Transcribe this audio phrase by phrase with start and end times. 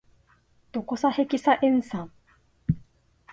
[0.71, 2.11] ドコサヘキサエン酸